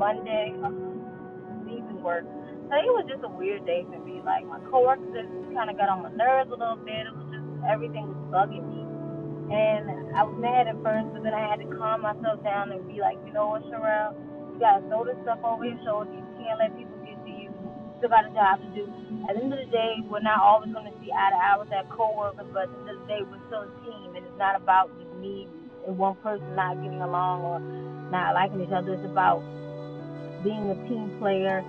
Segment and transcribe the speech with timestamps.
[0.00, 2.24] what is it, Monday, um, leaving work.
[2.72, 4.24] Today was just a weird day for me.
[4.24, 7.04] Like, my coworkers just kind of got on my nerves a little bit.
[7.04, 8.80] It was just, everything was bugging me.
[9.52, 12.80] And I was mad at first, but then I had to calm myself down and
[12.88, 14.16] be like, you know what, Sherelle?
[14.54, 16.08] You gotta throw this stuff over your shoulder.
[16.14, 17.50] You can't let people get to you.
[17.50, 18.86] You still got a job to do.
[19.26, 21.74] At the end of the day, we're not always to see eye to eye with
[21.74, 24.38] that coworkers, but at the end of the day, we're still a team, and it's
[24.38, 25.50] not about just me
[25.82, 27.58] and one person not getting along or
[28.14, 28.94] not liking each other.
[28.94, 29.42] It's about
[30.42, 31.64] being a team player,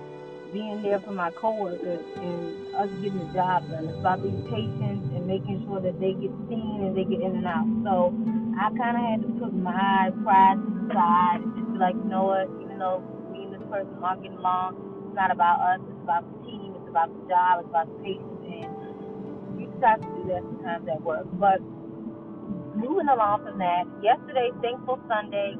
[0.52, 3.88] being there for my coworkers, and us getting the job done.
[3.88, 7.36] It's about being patient and making sure that they get seen and they get in
[7.36, 7.68] and out.
[7.84, 8.12] So
[8.60, 11.96] I kind of had to put my pride to the side and just be like,
[11.96, 13.00] you know what, even though
[13.32, 14.76] me and this person aren't getting along,
[15.08, 15.80] it's not about us.
[15.88, 16.76] It's about the team.
[16.76, 17.64] It's about the job.
[17.64, 18.44] It's about the patience.
[18.44, 18.72] And
[19.60, 21.28] you just have to do that sometimes at work.
[21.40, 21.60] But
[22.76, 25.56] moving along from that, yesterday, Thankful Sunday,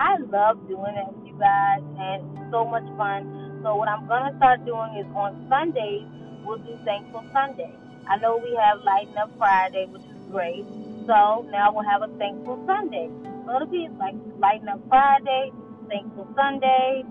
[0.00, 2.20] I love doing it guys, and
[2.52, 3.60] so much fun.
[3.64, 6.04] So what I'm gonna start doing is on Sundays,
[6.44, 7.72] we'll do Thankful Sunday.
[8.06, 10.64] I know we have Lighten Up Friday, which is great.
[11.08, 13.08] So now we'll have a Thankful Sunday.
[13.44, 15.50] So it'll be like Lighten Up Friday,
[15.88, 17.02] Thankful Sunday.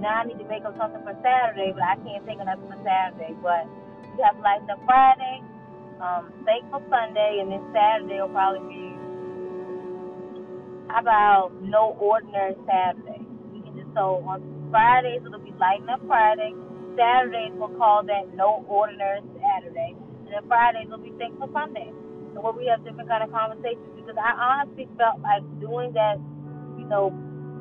[0.00, 2.68] Now I need to make up something for Saturday, but I can't think of nothing
[2.68, 3.32] for Saturday.
[3.40, 3.64] But
[4.12, 5.40] we have Lighten Up Friday,
[6.04, 8.84] um, Thankful Sunday, and then Saturday will probably be
[10.88, 13.23] how about No Ordinary Saturday?
[13.94, 16.52] So on Fridays it'll be Lighten Up Friday.
[16.98, 21.90] Saturdays we'll call that No Ordinary Saturday, and then Fridays will be Thankful Sunday.
[22.34, 26.18] So where we have different kind of conversations because I honestly felt like doing that,
[26.78, 27.14] you know,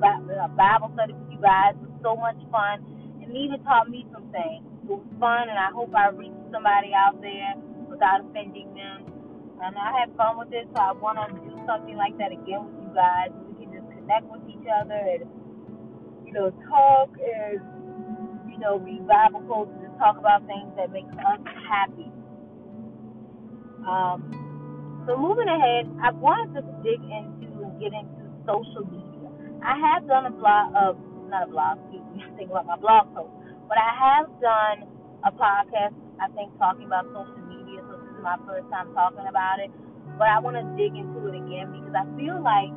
[0.03, 2.83] uh, Bible study with you guys was so much fun,
[3.21, 4.65] and even taught me some things.
[4.83, 7.55] It was fun, and I hope I reached somebody out there
[7.87, 9.07] without offending them.
[9.63, 12.67] And I had fun with it, so I want to do something like that again
[12.67, 13.31] with you guys.
[13.47, 15.23] We can just connect with each other and,
[16.33, 17.61] know, talk and,
[18.49, 18.81] you know,
[19.47, 22.09] quotes and just talk about things that make us happy.
[23.85, 29.29] Um, so moving ahead, I wanted to dig into and get into social media.
[29.61, 30.95] I have done a blog, uh,
[31.27, 33.31] not a blog, excuse me, think about my blog post,
[33.67, 34.87] but I have done
[35.27, 37.83] a podcast, I think, talking about social media.
[37.87, 39.71] So this is my first time talking about it,
[40.17, 42.71] but I want to dig into it again because I feel like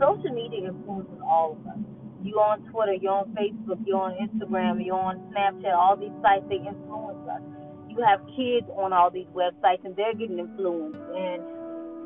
[0.00, 1.97] social media influences all of us.
[2.22, 6.44] You on Twitter, you're on Facebook, you're on Instagram, you're on Snapchat, all these sites
[6.48, 7.42] they influence us.
[7.88, 10.98] You have kids on all these websites and they're getting influenced.
[11.14, 11.42] And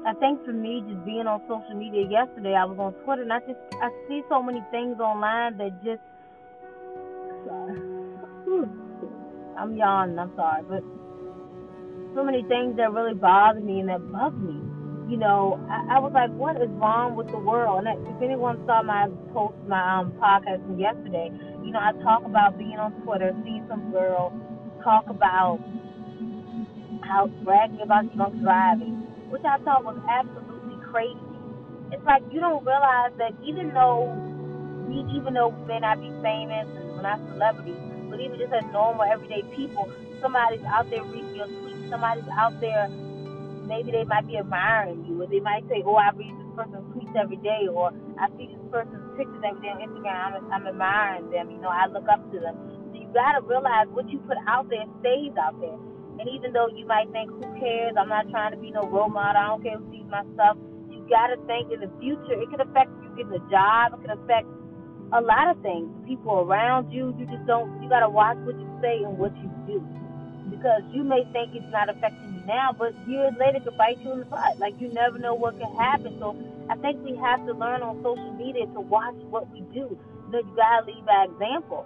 [0.07, 3.33] I think for me, just being on social media yesterday, I was on Twitter and
[3.33, 6.03] I just I see so many things online that just
[9.57, 10.85] I'm yawning, I'm sorry, but
[12.15, 14.72] so many things that really bother me and that bug me.
[15.13, 17.85] You know, I, I was like, what is wrong with the world?
[17.85, 21.29] And if anyone saw my post, my um, podcast from yesterday,
[21.61, 24.33] you know, I talk about being on Twitter, seeing some girl
[24.81, 25.61] talk about
[27.05, 31.21] how bragging about drunk driving, which I thought was absolutely crazy.
[31.93, 34.09] It's like you don't realize that even though
[34.89, 37.77] we, even though we may not be famous and we're not celebrities,
[38.09, 39.93] but even just as normal everyday people,
[40.25, 42.89] somebody's out there reading your tweet somebody's out there,
[43.73, 46.85] maybe they might be admiring you, or they might say, "Oh, I read this person's
[46.93, 47.89] tweets every day," or
[48.21, 50.37] "I see this person's pictures every day on Instagram.
[50.37, 51.49] I'm, I'm admiring them.
[51.51, 52.55] You know, I look up to them."
[52.93, 55.81] So you gotta realize what you put out there stays out there.
[56.21, 57.97] And even though you might think, "Who cares?
[57.97, 59.41] I'm not trying to be no role model.
[59.41, 60.61] I don't care who sees my stuff."
[60.93, 63.97] You gotta think in the future, it could affect you getting a job.
[63.97, 64.47] It could affect
[65.13, 65.89] a lot of things.
[66.07, 67.17] People around you.
[67.19, 67.83] You just don't.
[67.83, 69.81] You gotta watch what you say and what you do
[70.51, 74.19] because you may think it's not affecting now, but years later could bite you in
[74.21, 74.59] the butt.
[74.59, 76.17] Like you never know what can happen.
[76.19, 76.37] So
[76.69, 79.99] I think we have to learn on social media to watch what we do.
[80.33, 81.85] You gotta leave by example.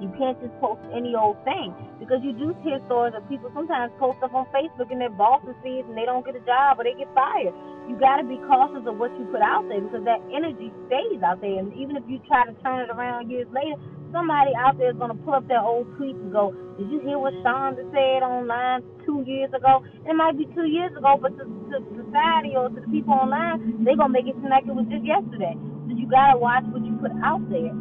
[0.00, 1.72] You can't just post any old thing
[2.02, 5.54] because you do hear stories of people sometimes post stuff on Facebook and their bosses
[5.62, 7.54] see it and they don't get a job or they get fired.
[7.88, 11.22] You got to be cautious of what you put out there because that energy stays
[11.22, 11.58] out there.
[11.58, 13.78] And even if you try to turn it around years later,
[14.12, 17.18] somebody out there is to pull up their old tweet and go, Did you hear
[17.18, 19.82] what Shonda said online two years ago?
[20.04, 23.82] It might be two years ago, but to, to society or to the people online,
[23.82, 25.56] they're to make it seem like it was just yesterday.
[25.88, 27.72] So you got to watch what you put out there.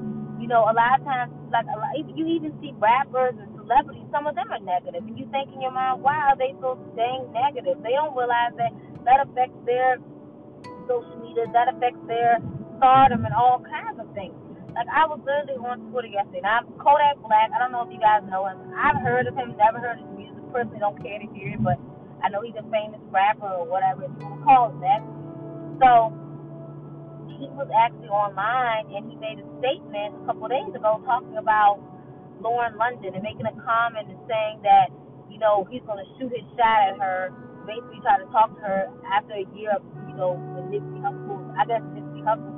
[0.41, 4.09] You know, a lot of times, like a lot, you even see rappers and celebrities.
[4.09, 6.81] Some of them are negative, and you think in your mind, "Why are they so
[6.97, 8.73] dang negative?" They don't realize that
[9.05, 10.01] that affects their
[10.89, 12.41] social media, that affects their
[12.81, 14.33] stardom, and all kinds of things.
[14.75, 16.41] Like I was literally on Twitter yesterday.
[16.43, 17.51] Now Kodak Black.
[17.51, 18.57] I don't know if you guys know him.
[18.75, 20.39] I've heard of him, never heard his music.
[20.51, 21.79] Personally, don't care to hear it, but
[22.23, 25.01] I know he's a famous rapper or whatever you want to call it that.
[25.81, 26.13] So
[27.41, 31.41] he was actually online and he made a statement a couple of days ago talking
[31.41, 31.81] about
[32.37, 34.93] Lauren London and making a comment and saying that,
[35.29, 37.33] you know, he's going to shoot his shot at her,
[37.65, 41.41] basically try to talk to her after a year of, you know, the Nipsey Hussle,
[41.57, 42.53] I guess Nipsey Hussle,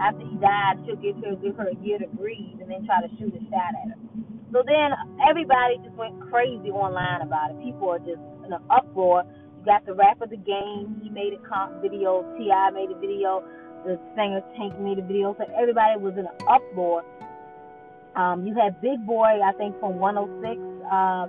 [0.00, 3.04] after he died, she'll give her, give her a year to breathe and then try
[3.04, 4.00] to shoot a shot at her.
[4.52, 4.90] So then
[5.28, 7.62] everybody just went crazy online about it.
[7.62, 9.22] People are just in an uproar.
[9.60, 12.70] You got the rapper of The Game, he made a comp video, T.I.
[12.70, 13.44] made a video,
[13.84, 17.04] the singer Tank made a video, so everybody was in an uproar.
[18.16, 20.58] Um, you had Big Boy, I think from 106,
[20.88, 21.28] uh,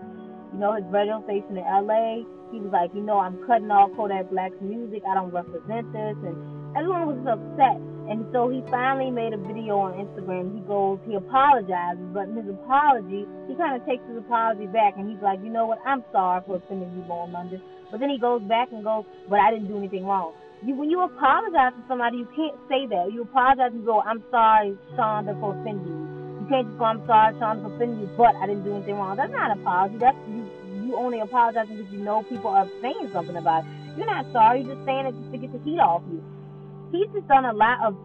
[0.54, 2.24] you know, his radio station in LA.
[2.52, 5.04] He was like, you know, I'm cutting off Kodak Black's music.
[5.08, 6.36] I don't represent this, and
[6.76, 7.80] everyone was upset.
[8.12, 10.52] And so he finally made a video on Instagram.
[10.52, 15.00] He goes, he apologizes, but in his apology, he kind of takes his apology back,
[15.00, 17.64] and he's like, you know what, I'm sorry for offending you, Lauren London.
[17.88, 20.36] But then he goes back and goes, but I didn't do anything wrong.
[20.60, 23.16] You, when you apologize to somebody, you can't say that.
[23.16, 26.44] You apologize and go, I'm sorry, Shonda, for offending you.
[26.44, 29.00] You can't just go, I'm sorry, Shonda, for offending you, but I didn't do anything
[29.00, 29.16] wrong.
[29.16, 29.98] That's not an apology.
[30.04, 30.44] That's you.
[30.84, 33.72] You only apologizing because you know people are saying something about it.
[33.96, 34.64] You're not sorry.
[34.64, 36.20] You're just saying it just to get the heat off you.
[36.92, 37.96] He's just done a lot of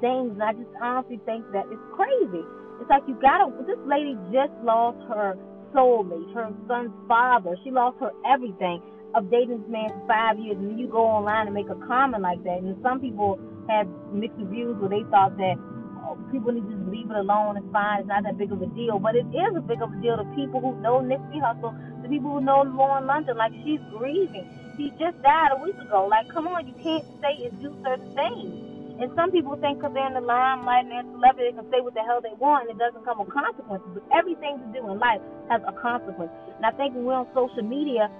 [0.00, 2.44] things, and I just honestly think that it's crazy.
[2.80, 3.50] It's like you gotta.
[3.66, 5.34] This lady just lost her
[5.74, 7.56] soulmate, her son's father.
[7.64, 8.80] She lost her everything
[9.14, 12.22] of dating this man for five years, and you go online and make a comment
[12.22, 12.62] like that.
[12.62, 15.56] And some people have mixed reviews where they thought that
[16.04, 17.56] oh, people need to just leave it alone.
[17.56, 18.00] It's fine.
[18.00, 18.98] It's not that big of a deal.
[18.98, 21.74] But it is a big of a deal to people who know Nipsey Hussle,
[22.08, 23.36] people who know Lauren London.
[23.36, 24.48] Like she's grieving.
[24.76, 26.06] She just died a week ago.
[26.06, 28.68] Like, come on, you can't say and do certain things.
[28.98, 31.78] And some people think because they're in the limelight and they're celebrity, they can say
[31.78, 33.86] what the hell they want and it doesn't come with consequences.
[33.94, 36.34] But everything to do in life has a consequence.
[36.58, 38.10] And I think when we're on social media,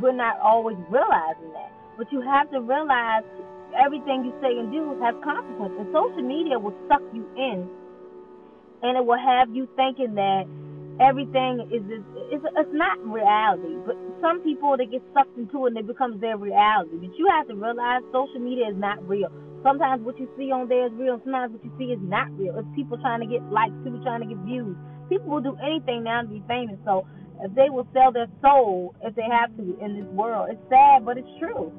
[0.00, 1.68] we're not always realizing that.
[2.00, 3.24] But you have to realize
[3.76, 5.76] everything you say and do has consequences.
[5.80, 7.68] And social media will suck you in,
[8.80, 10.48] and it will have you thinking that
[11.00, 11.82] everything is
[12.32, 13.76] it's, it's not reality.
[13.86, 16.96] But some people they get sucked into it and it becomes their reality.
[17.00, 19.30] But you have to realize social media is not real.
[19.62, 21.20] Sometimes what you see on there is real.
[21.22, 22.58] Sometimes what you see is not real.
[22.58, 24.76] It's people trying to get likes, people trying to get views.
[25.08, 26.76] People will do anything now to be famous.
[26.84, 27.06] So
[27.40, 30.50] if they will sell their soul if they have to in this world.
[30.50, 31.72] It's sad, but it's true.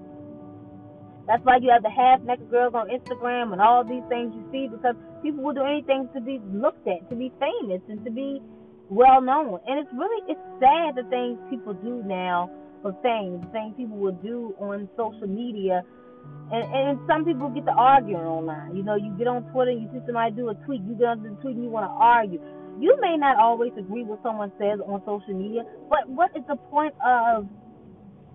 [1.27, 4.43] That's why you have the half naked girls on Instagram and all these things you
[4.51, 8.11] see because people will do anything to be looked at, to be famous, and to
[8.11, 8.41] be
[8.93, 9.59] well known.
[9.67, 12.49] And it's really it's sad the things people do now
[12.81, 15.81] for fame, things people will do on social media.
[16.51, 18.75] And, and some people get to arguing online.
[18.75, 21.23] You know, you get on Twitter, you see somebody do a tweet, you get on
[21.23, 22.39] the tweet and you want to argue
[22.79, 26.55] you may not always agree with someone says on social media, but what is the
[26.55, 27.47] point of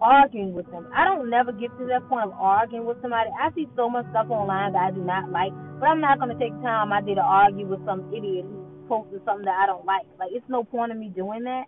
[0.01, 0.87] arguing with them?
[0.95, 3.31] I don't never get to that point of arguing with somebody.
[3.35, 6.31] I see so much stuff online that I do not like, but I'm not going
[6.31, 8.58] to take time I did to argue with some idiot who
[8.89, 10.07] posted something that I don't like.
[10.19, 11.65] Like, it's no point in me doing that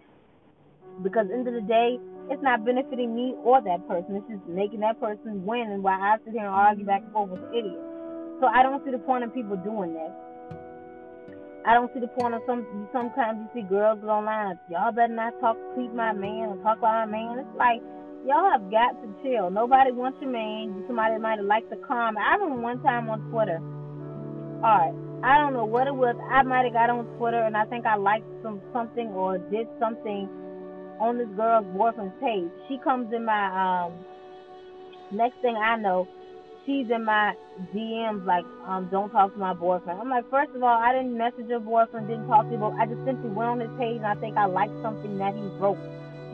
[1.02, 1.98] because end of the day,
[2.30, 4.16] it's not benefiting me or that person.
[4.16, 7.12] It's just making that person win, and while I sit here and argue back and
[7.12, 7.80] forth with the idiot.
[8.40, 10.12] So I don't see the point in people doing that.
[11.66, 12.64] I don't see the point of some.
[12.92, 14.58] Sometimes you see girls go online.
[14.70, 17.38] Y'all better not talk, tweet my man or talk about my man.
[17.38, 17.82] It's like
[18.24, 19.50] y'all have got to chill.
[19.50, 20.84] Nobody wants your man.
[20.86, 22.24] Somebody might have liked the comment.
[22.24, 23.60] I remember one time on Twitter.
[24.64, 26.16] All right, I don't know what it was.
[26.30, 29.68] I might have got on Twitter and I think I liked some something or did
[29.78, 30.28] something
[30.98, 32.48] on this girl's boyfriend's page.
[32.68, 33.92] She comes in my um.
[35.12, 36.06] Next thing I know,
[36.64, 37.34] she's in my
[37.74, 40.00] DMs like, um, don't talk to my boyfriend.
[40.00, 42.62] I'm like, first of all, I didn't message your boyfriend, didn't talk to him.
[42.62, 45.42] I just simply went on his page and I think I liked something that he
[45.58, 45.78] wrote.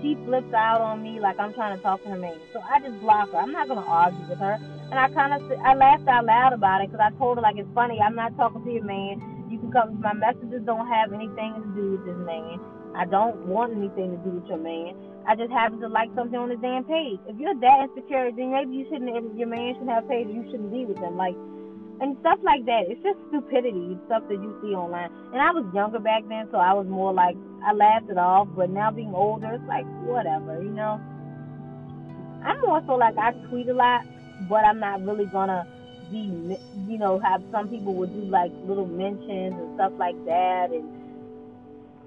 [0.03, 2.37] She flips out on me like I'm trying to talk to her man.
[2.53, 3.39] So I just block her.
[3.39, 4.59] I'm not gonna argue with her.
[4.91, 7.57] And I kind of I laughed out loud about it because I told her like
[7.57, 7.99] it's funny.
[8.01, 9.49] I'm not talking to your man.
[9.51, 10.01] You can come.
[10.01, 12.61] My messages don't have anything to do with this man.
[12.95, 14.97] I don't want anything to do with your man.
[15.27, 17.19] I just happen to like something on his damn page.
[17.27, 19.11] If you're that insecure, then maybe you shouldn't.
[19.37, 20.29] Your man should have a page.
[20.29, 21.17] You shouldn't be with them.
[21.17, 21.35] Like
[22.01, 22.89] and stuff like that.
[22.89, 25.11] It's just stupidity, stuff that you see online.
[25.33, 27.37] And I was younger back then, so I was more like
[27.67, 28.49] I laughed it off.
[28.57, 31.01] But now being older, it's like whatever, you know.
[32.45, 34.03] I'm more so like I tweet a lot,
[34.49, 35.67] but I'm not really gonna
[36.11, 36.57] be,
[36.89, 40.89] you know, have some people would do like little mentions and stuff like that, and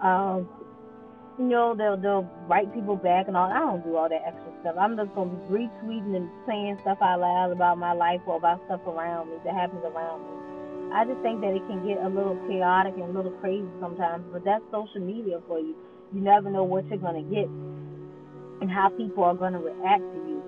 [0.02, 0.48] um
[1.38, 3.52] you know, they'll they'll write people back and all.
[3.52, 4.76] I don't do all that extra stuff.
[4.80, 8.62] I'm just gonna be retweeting and saying stuff out loud about my life or about
[8.66, 10.39] stuff around me that happens around me.
[10.94, 14.26] I just think that it can get a little chaotic and a little crazy sometimes,
[14.32, 15.76] but that's social media for you.
[16.14, 17.50] You never know what you're gonna get.
[18.62, 20.44] and how people are going to react to you.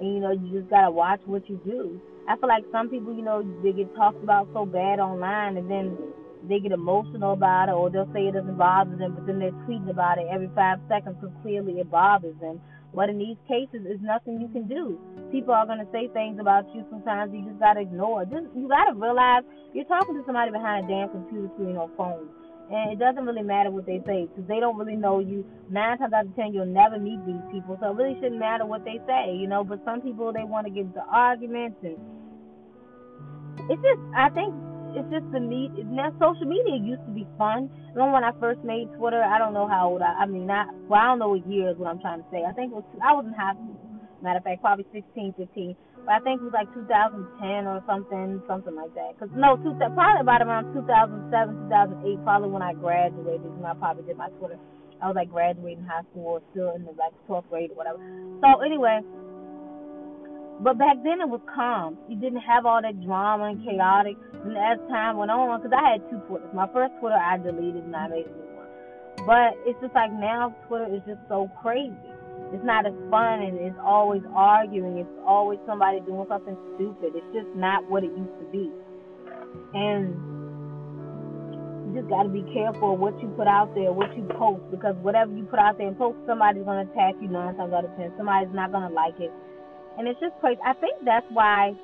[0.00, 2.00] And you know, you just gotta watch what you do.
[2.28, 5.70] I feel like some people, you know, they get talked about so bad online, and
[5.70, 5.98] then
[6.48, 9.52] they get emotional about it, or they'll say it doesn't bother them, but then they're
[9.66, 12.60] tweeting about it every five seconds, so clearly it bothers them.
[12.98, 14.98] But in these cases, there's nothing you can do.
[15.30, 18.24] People are going to say things about you sometimes you just got to ignore.
[18.26, 21.86] Just, you got to realize you're talking to somebody behind a damn computer screen or
[21.94, 22.26] phone.
[22.74, 25.46] And it doesn't really matter what they say because they don't really know you.
[25.70, 27.78] Nine times out of ten, you'll never meet these people.
[27.78, 29.62] So it really shouldn't matter what they say, you know.
[29.62, 31.78] But some people, they want to get into arguments.
[31.86, 32.02] And
[33.70, 34.50] it's just, I think
[34.94, 35.74] it's just the need.
[35.88, 37.68] Now, social media used to be fun.
[37.92, 39.20] Remember when I first made Twitter?
[39.22, 40.22] I don't know how old I.
[40.22, 40.68] I mean, not.
[40.88, 42.44] Well, I don't know what year is what I'm trying to say.
[42.46, 42.86] I think it was.
[43.02, 43.54] I was in high.
[44.22, 45.76] Matter of fact, probably 16, 15.
[46.02, 49.14] But I think it was like 2010 or something, something like that.
[49.20, 51.30] Cause no, two, probably about around 2007,
[51.70, 53.46] 2008, probably when I graduated.
[53.46, 54.58] When I probably did my Twitter.
[54.98, 58.02] I was like graduating high school or still in the like 12th grade or whatever.
[58.42, 58.98] So anyway,
[60.60, 61.96] but back then it was calm.
[62.08, 64.16] You didn't have all that drama and chaotic.
[64.42, 66.50] And as time went on, because I had two Twitters.
[66.52, 68.66] My first Twitter I deleted and I made a new one.
[69.22, 71.94] But it's just like now Twitter is just so crazy.
[72.50, 74.98] It's not as fun and it's always arguing.
[74.98, 77.14] It's always somebody doing something stupid.
[77.14, 78.66] It's just not what it used to be.
[79.78, 80.10] And
[81.86, 84.62] you just got to be careful of what you put out there, what you post,
[84.74, 87.72] because whatever you put out there and post, somebody's going to attack you nine times
[87.72, 88.10] out of ten.
[88.16, 89.30] Somebody's not going to like it
[89.98, 90.60] and it's just crazy.
[90.64, 91.74] I think that's why,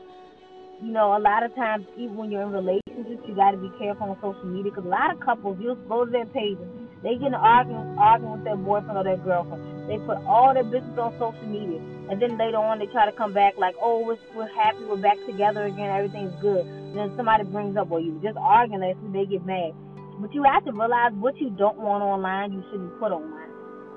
[0.81, 3.71] you know, a lot of times, even when you're in relationships, you got to be
[3.77, 6.63] careful on social media because a lot of couples, you'll go to their pages,
[7.03, 9.91] they get an arguing, arguing with their boyfriend or their girlfriend.
[9.91, 13.13] They put all their business on social media, and then later on they try to
[13.13, 16.65] come back like, oh, we're, we're happy, we're back together again, everything's good.
[16.65, 19.75] And then somebody brings up, well, you just arguing, and they get mad.
[20.23, 23.44] But you have to realize what you don't want online, you shouldn't put online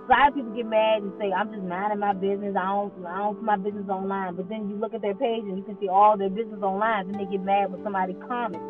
[0.08, 2.56] a lot of people get mad and say, I'm just minding my business.
[2.56, 4.40] I don't, I don't put my business online.
[4.40, 7.12] But then you look at their page and you can see all their business online.
[7.12, 8.64] Then they get mad when somebody comments.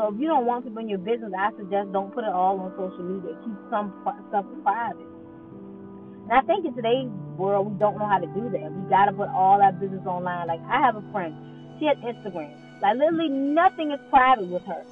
[0.00, 2.56] So if you don't want people in your business, I suggest don't put it all
[2.56, 3.36] on social media.
[3.44, 3.92] Keep some
[4.32, 5.04] stuff private.
[6.24, 8.72] And I think in today's world, we don't know how to do that.
[8.72, 10.48] We got to put all our business online.
[10.48, 11.36] Like I have a friend,
[11.76, 12.52] she has Instagram.
[12.80, 14.84] Like literally nothing is private with her.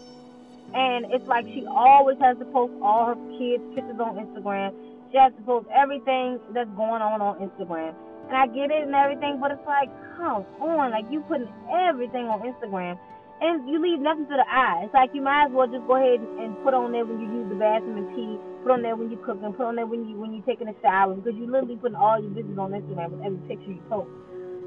[0.74, 4.74] And it's like she always has to post all her kids' pictures on Instagram
[5.16, 7.94] has to post everything that's going on on Instagram.
[8.28, 12.26] And I get it and everything, but it's like, come on, like you putting everything
[12.26, 12.98] on Instagram,
[13.40, 14.82] and you leave nothing to the eye.
[14.84, 17.28] It's like you might as well just go ahead and put on there when you
[17.28, 19.86] use the bathroom and pee, put on there when you cook, and put on there
[19.86, 22.72] when you when you're taking a shower, because you literally putting all your business on
[22.72, 24.08] Instagram with every picture you post.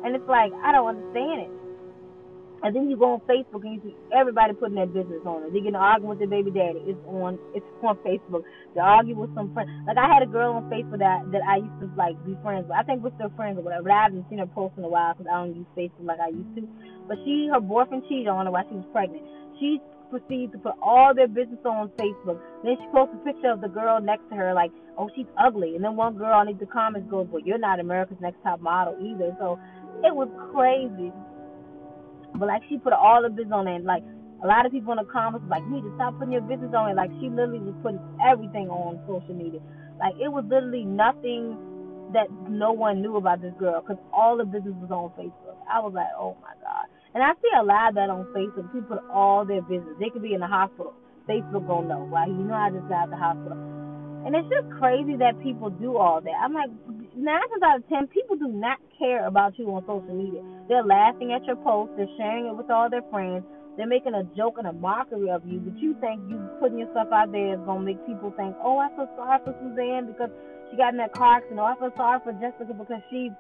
[0.06, 1.52] And it's like I don't understand it.
[2.64, 5.54] And then you go on Facebook and you see everybody putting their business on it.
[5.54, 6.84] They get arguing with their baby daddy.
[6.84, 8.44] It's on it's on Facebook.
[8.76, 9.70] They argue with some friend.
[9.88, 12.68] Like I had a girl on Facebook that that I used to like be friends
[12.68, 12.76] with.
[12.76, 13.84] I think we're still friends or whatever.
[13.88, 16.20] But I haven't seen her post in a while because I don't use Facebook like
[16.20, 16.68] I used to.
[17.08, 19.24] But she her boyfriend cheated on her while she was pregnant.
[19.60, 22.42] She proceeded to put all their business on Facebook.
[22.64, 25.76] Then she posted a picture of the girl next to her, like, oh, she's ugly.
[25.76, 28.98] And then one girl on the comments goes, well, you're not America's Next Top Model
[29.00, 29.36] either.
[29.40, 29.60] So
[30.04, 31.14] it was crazy.
[32.36, 33.84] But like she put all the business on it.
[33.84, 34.04] Like
[34.44, 36.72] a lot of people in the comments like, you need to stop putting your business
[36.76, 36.96] on it.
[36.96, 39.60] Like she literally was putting everything on social media.
[40.00, 41.58] Like it was literally nothing
[42.14, 45.58] that no one knew about this girl because all the business was on Facebook.
[45.70, 46.88] I was like, oh my god.
[47.14, 48.72] And I see a lot of that on Facebook.
[48.74, 49.94] People put all their business.
[50.00, 50.94] They could be in the hospital.
[51.28, 52.28] Facebook gonna know, right?
[52.28, 53.58] You know I just got out the hospital.
[54.26, 56.36] And it's just crazy that people do all that.
[56.42, 56.70] I'm like,
[57.20, 60.42] nine times out of ten, people do not care about you on social media.
[60.68, 61.92] They're laughing at your post.
[61.98, 63.44] They're sharing it with all their friends.
[63.78, 67.08] They're making a joke and a mockery of you, but you think you putting yourself
[67.16, 70.32] out there is gonna make people think, oh, I feel sorry for Suzanne because
[70.70, 71.60] she got in that car accident.
[71.60, 73.32] Oh, I feel sorry for Jessica because she,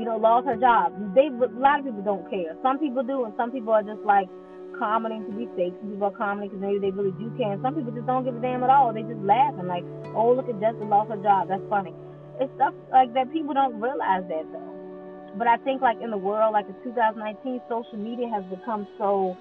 [0.00, 0.96] you know, lost her job.
[1.14, 2.56] They a lot of people don't care.
[2.62, 4.32] Some people do, and some people are just like
[4.78, 5.76] commenting to be fake.
[5.80, 7.52] Some people are commenting because maybe they really do care.
[7.52, 8.96] And some people just don't give a damn at all.
[8.96, 9.84] They just laughing like,
[10.16, 11.48] oh, look at Jessica lost her job.
[11.52, 11.92] That's funny.
[12.40, 13.32] It's stuff like that.
[13.32, 14.72] People don't realize that though.
[15.36, 19.36] But I think like in the world, like in 2019, social media has become so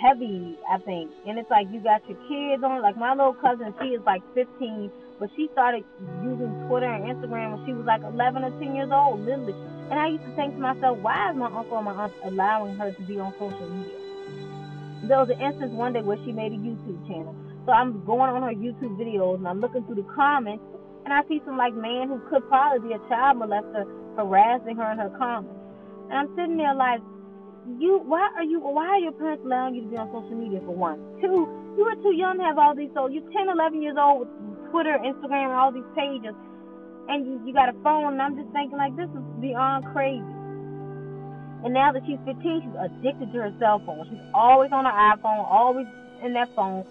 [0.00, 0.56] heavy.
[0.70, 2.82] I think, and it's like you got your kids on.
[2.82, 5.84] Like my little cousin, she is like 15, but she started
[6.22, 9.54] using Twitter and Instagram when she was like 11 or 10 years old, literally.
[9.90, 12.76] And I used to think to myself, why is my uncle and my aunt allowing
[12.76, 13.98] her to be on social media?
[15.08, 17.34] There was an instance one day where she made a YouTube channel.
[17.66, 20.62] So I'm going on her YouTube videos and I'm looking through the comments
[21.04, 24.92] and I see some like man who could probably be a child molester harassing her
[24.92, 25.54] in her comments.
[26.10, 27.00] And I'm sitting there like,
[27.78, 30.60] you why are you why are your parents allowing you to be on social media
[30.60, 30.98] for one?
[31.20, 34.26] Two, you were too young to have all these so you're 10, 11 years old
[34.26, 36.34] with Twitter, Instagram, and all these pages.
[37.08, 40.22] and you, you got a phone, and I'm just thinking like this is beyond crazy.
[41.64, 44.06] And now that she's 15, she's addicted to her cell phone.
[44.08, 45.86] She's always on her iPhone, always
[46.22, 46.86] in that phone.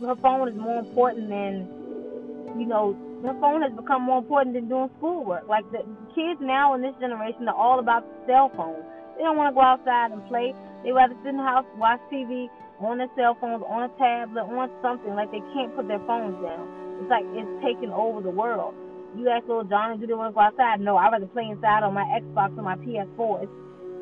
[0.00, 1.68] Her phone is more important than,
[2.58, 5.48] you know, her phone has become more important than doing schoolwork.
[5.48, 8.84] Like the kids now in this generation are all about the cell phones.
[9.16, 10.52] They don't want to go outside and play.
[10.84, 14.44] They rather sit in the house, watch TV on their cell phones, on a tablet,
[14.44, 15.16] on something.
[15.16, 16.68] Like they can't put their phones down.
[17.00, 18.76] It's like it's taking over the world.
[19.16, 20.80] You ask little Johnny, do they want to go outside?
[20.84, 23.48] No, I'd rather play inside on my Xbox or my PS4.
[23.48, 23.56] It's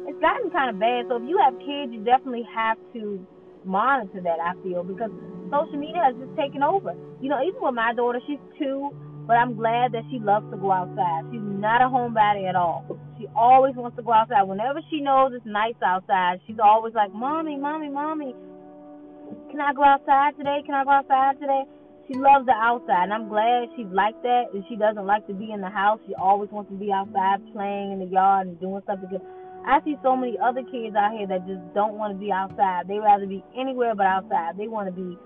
[0.06, 1.06] it's gotten kind of bad.
[1.09, 3.25] So if you have kids, you definitely have to
[3.64, 4.42] monitor that.
[4.42, 5.11] I feel because
[5.54, 6.99] social media has just taken over.
[7.23, 8.90] You know, even with my daughter, she's two,
[9.26, 11.30] but I'm glad that she loves to go outside.
[11.30, 12.82] She's not a homebody at all.
[13.16, 14.42] She always wants to go outside.
[14.42, 18.34] Whenever she knows it's nice outside, she's always like, "Mommy, mommy, mommy,
[19.50, 20.62] can I go outside today?
[20.66, 21.64] Can I go outside today?"
[22.06, 24.52] She loves the outside, and I'm glad she's like that.
[24.52, 26.00] And she doesn't like to be in the house.
[26.06, 29.23] She always wants to be outside, playing in the yard and doing something good.
[29.64, 32.88] I see so many other kids out here that just don't want to be outside.
[32.88, 34.58] They rather be anywhere but outside.
[34.58, 35.16] They want to be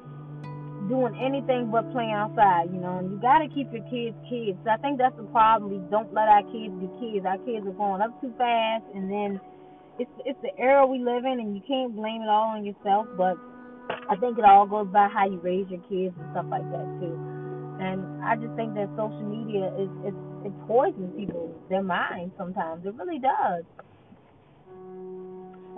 [0.89, 2.99] doing anything but playing outside, you know.
[2.99, 4.59] And you got to keep your kids kids.
[4.67, 5.71] I think that's the problem.
[5.71, 7.27] We don't let our kids be kids.
[7.27, 9.41] Our kids are growing up too fast, and then
[9.99, 13.07] it's it's the era we live in, and you can't blame it all on yourself.
[13.17, 13.37] But
[14.11, 16.89] I think it all goes by how you raise your kids and stuff like that
[17.01, 17.17] too.
[17.81, 22.85] And I just think that social media is it it poisons people their minds sometimes.
[22.85, 23.65] It really does.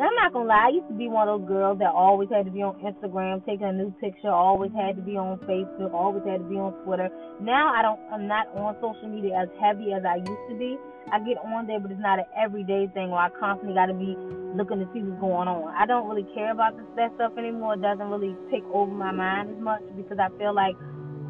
[0.00, 2.48] I'm not gonna lie, I used to be one of those girls that always had
[2.48, 6.24] to be on Instagram, taking a new picture, always had to be on Facebook, always
[6.24, 7.12] had to be on Twitter.
[7.36, 10.80] Now I don't I'm not on social media as heavy as I used to be.
[11.12, 14.16] I get on there but it's not an everyday thing where I constantly gotta be
[14.56, 15.68] looking to see what's going on.
[15.76, 17.76] I don't really care about this, that stuff anymore.
[17.76, 20.80] It doesn't really take over my mind as much because I feel like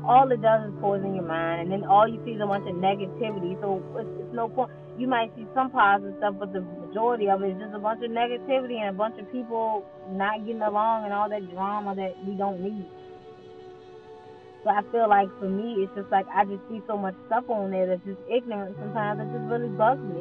[0.07, 2.65] all it does is poison your mind, and then all you see is a bunch
[2.71, 3.59] of negativity.
[3.61, 4.71] So it's, it's no point.
[4.97, 8.03] You might see some positive stuff, but the majority of it is just a bunch
[8.03, 12.19] of negativity and a bunch of people not getting along and all that drama that
[12.27, 12.85] we don't need.
[14.65, 17.45] So I feel like for me, it's just like I just see so much stuff
[17.49, 18.77] on there that's just ignorant.
[18.79, 20.21] Sometimes it just really bugs me.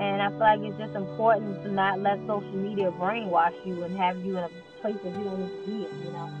[0.00, 3.96] And I feel like it's just important to not let social media brainwash you and
[3.96, 6.32] have you in a place that you don't need to be in, you know.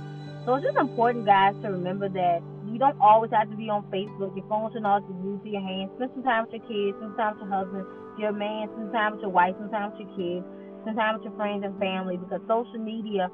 [0.44, 3.84] So it's just important, guys, to remember that you don't always have to be on
[3.94, 4.34] Facebook.
[4.34, 5.90] Your phone should always be glued to your hand.
[5.94, 7.86] Spend some time with your kids, spend some time with your husband,
[8.18, 10.46] your man, with your wife, with your kids,
[10.84, 13.30] with your friends and family because social media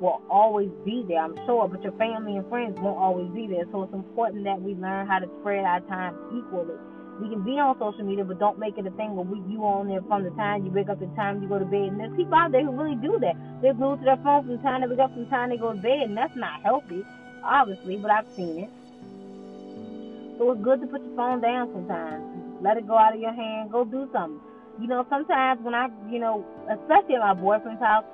[0.00, 3.64] will always be there, I'm sure, but your family and friends won't always be there.
[3.70, 6.76] So it's important that we learn how to spread our time equally.
[7.20, 9.60] We can be on social media, but don't make it a thing where we, you
[9.60, 11.92] on there from the time you wake up to the time you go to bed.
[11.92, 13.36] And there's people out there who really do that.
[13.60, 15.60] They're glued to their phone from the time they wake up to the time they
[15.60, 17.04] go to bed, and that's not healthy,
[17.44, 18.70] obviously, but I've seen it.
[20.38, 22.39] So it's good to put your phone down sometimes.
[22.62, 23.70] Let it go out of your hand.
[23.72, 24.40] Go do something.
[24.80, 28.04] You know, sometimes when I, you know, especially at my boyfriend's house,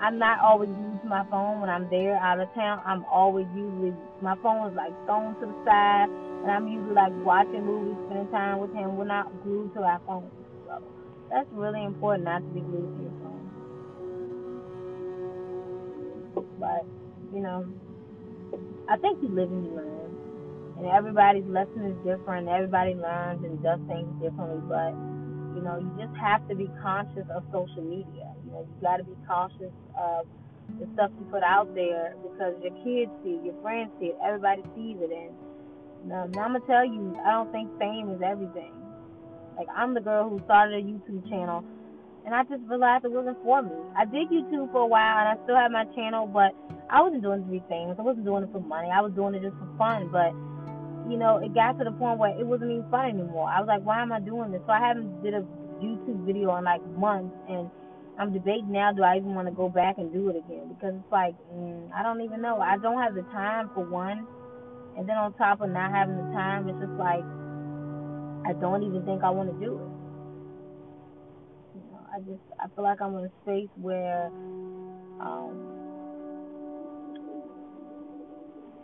[0.00, 2.82] I'm not always using my phone when I'm there out of town.
[2.84, 6.08] I'm always usually my phone is like thrown to the side,
[6.42, 8.96] and I'm usually like watching movies, spending time with him.
[8.96, 10.30] We're not glued to our phones.
[10.66, 10.82] So
[11.30, 13.44] that's really important not to be glued to your phone.
[16.58, 16.82] But
[17.32, 17.66] you know,
[18.88, 20.03] I think you live and you learn,
[20.76, 22.48] and everybody's lesson is different.
[22.48, 24.92] Everybody learns and does things differently, but
[25.54, 28.98] you know, you just have to be conscious of social media You know, you got
[28.98, 30.26] to be conscious of
[30.80, 34.18] the stuff you put out there because your kids see it, your friends see it,
[34.24, 35.12] everybody sees it.
[35.12, 38.72] And um, I'm gonna tell you, I don't think fame is everything.
[39.56, 41.64] Like I'm the girl who started a YouTube channel,
[42.26, 43.76] and I just realized it wasn't for me.
[43.96, 46.50] I did YouTube for a while, and I still have my channel, but
[46.90, 47.96] I wasn't doing it to be famous.
[47.98, 48.88] I wasn't doing it for money.
[48.90, 50.08] I was doing it just for fun.
[50.10, 50.34] But
[51.08, 53.48] you know, it got to the point where it wasn't even fun anymore.
[53.48, 54.62] I was like, why am I doing this?
[54.66, 55.44] So I haven't did a
[55.82, 57.70] YouTube video in like months, and
[58.18, 58.92] I'm debating now.
[58.92, 60.68] Do I even want to go back and do it again?
[60.68, 62.60] Because it's like mm, I don't even know.
[62.60, 64.26] I don't have the time for one,
[64.96, 67.24] and then on top of not having the time, it's just like
[68.46, 69.90] I don't even think I want to do it.
[71.76, 74.30] You know, I just I feel like I'm in a space where
[75.20, 75.73] um,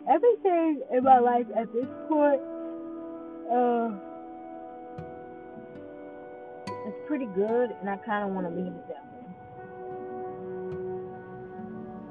[0.09, 2.41] everything in my life at this point.
[3.51, 3.91] Uh,
[6.87, 9.27] it's pretty good, and I kind of want to leave it that way.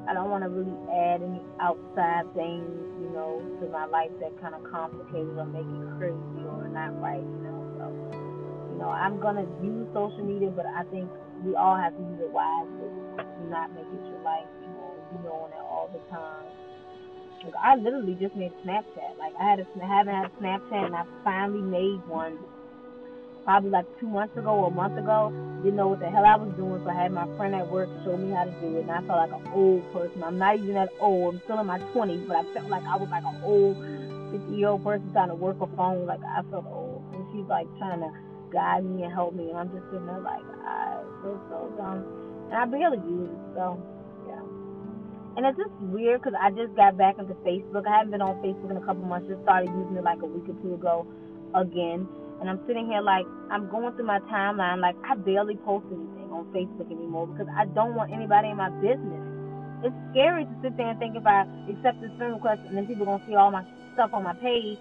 [0.08, 2.66] I don't want to really add any outside things,
[3.00, 6.94] you know, to my life that kind of complicated or make it crazy or not
[7.00, 7.62] right, you know.
[7.78, 7.84] So,
[8.72, 11.08] you know, I'm gonna use social media, but I think
[11.44, 12.90] we all have to use it wisely.
[13.48, 14.80] Not make it your life, you know,
[15.24, 16.46] know, on it all the time.
[17.44, 19.16] Like, I literally just made Snapchat.
[19.18, 22.38] Like I had a, I haven't had Snapchat, and I finally made one.
[23.44, 25.32] Probably like two months ago or a month ago.
[25.64, 27.88] Didn't know what the hell I was doing, so I had my friend at work
[28.04, 30.22] show me how to do it, and I felt like an old person.
[30.22, 31.36] I'm not even that old.
[31.36, 33.76] I'm still in my 20s, but I felt like I was like an old
[34.36, 36.04] 50 year old person trying to work a phone.
[36.04, 38.12] Like I felt old, and she's like trying to
[38.52, 42.04] guide me and help me, and I'm just sitting there like I feel so dumb,
[42.52, 43.80] and I barely use it, so.
[45.40, 47.88] And it's just weird because I just got back into Facebook.
[47.88, 49.24] I haven't been on Facebook in a couple months.
[49.24, 51.08] Just started using it like a week or two ago
[51.56, 52.04] again.
[52.44, 54.84] And I'm sitting here like I'm going through my timeline.
[54.84, 58.68] Like I barely post anything on Facebook anymore because I don't want anybody in my
[58.84, 59.24] business.
[59.80, 62.84] It's scary to sit there and think if I accept this friend request and then
[62.84, 63.64] people are gonna see all my
[63.96, 64.76] stuff on my page.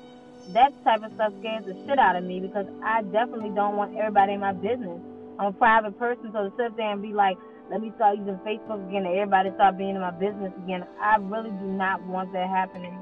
[0.51, 3.95] That type of stuff scares the shit out of me because I definitely don't want
[3.95, 4.99] everybody in my business.
[5.39, 7.39] I'm a private person, so to sit there and be like,
[7.69, 10.83] let me start using Facebook again and everybody start being in my business again.
[11.01, 12.97] I really do not want that happening.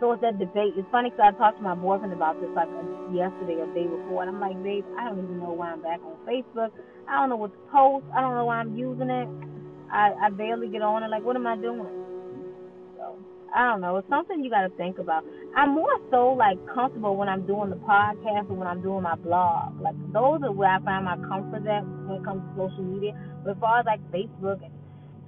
[0.00, 0.76] So it's that debate.
[0.76, 2.68] It's funny because I talked to my boyfriend about this like
[3.12, 6.00] yesterday or day before, and I'm like, babe, I don't even know why I'm back
[6.04, 6.72] on Facebook.
[7.08, 8.04] I don't know what to post.
[8.14, 9.28] I don't know why I'm using it.
[9.92, 11.08] I I barely get on it.
[11.08, 11.88] Like, what am I doing?
[12.96, 13.16] So
[13.54, 13.96] I don't know.
[13.96, 15.24] It's something you got to think about.
[15.56, 19.16] I'm more so like comfortable when I'm doing the podcast or when I'm doing my
[19.16, 19.80] blog.
[19.80, 23.16] Like those are where I find my comfort at when it comes to social media.
[23.42, 24.74] But as far as like Facebook and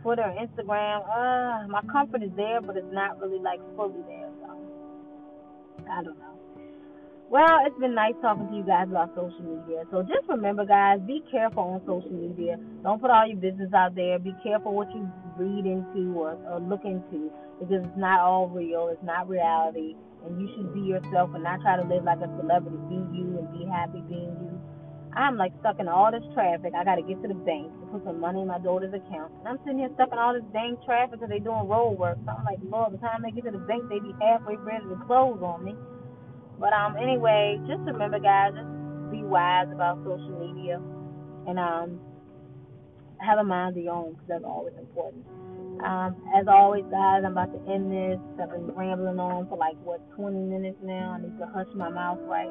[0.02, 4.28] Twitter and Instagram, uh, my comfort is there, but it's not really like fully there.
[4.44, 4.52] So
[5.88, 6.28] I don't know.
[7.30, 9.84] Well, it's been nice talking to you guys about social media.
[9.90, 12.56] So just remember, guys, be careful on social media.
[12.82, 14.18] Don't put all your business out there.
[14.18, 18.88] Be careful what you read into or, or look into because it's not all real.
[18.92, 19.96] It's not reality.
[20.26, 22.76] And you should be yourself and not try to live like a celebrity.
[22.88, 24.60] Be you and be happy being you.
[25.14, 26.74] I'm like stuck in all this traffic.
[26.76, 29.32] I got to get to the bank to put some money in my daughter's account.
[29.40, 32.18] And I'm sitting here stuck in all this dang traffic because they doing road work.
[32.26, 34.84] So I'm like, Lord, the time they get to the bank, they be halfway ready
[34.84, 35.74] to close on me.
[36.60, 38.68] But um, anyway, just remember, guys, just
[39.10, 40.80] be wise about social media
[41.46, 42.00] and um,
[43.18, 45.24] have a mind of your own because that's always important.
[45.84, 48.18] Um, as always, guys, I'm about to end this.
[48.42, 51.16] I've been rambling on for like what 20 minutes now.
[51.16, 52.50] I need to hush my mouth right.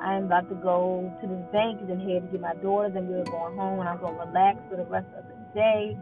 [0.00, 2.88] I'm about to go to this bank and head to get my daughter.
[2.88, 5.96] Then we're going home and I'm going to relax for the rest of the day.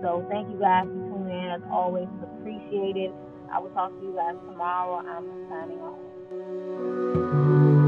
[0.00, 1.50] So thank you guys for tuning in.
[1.50, 3.12] As always, it's appreciated.
[3.52, 5.04] I will talk to you guys tomorrow.
[5.04, 7.81] I'm signing off.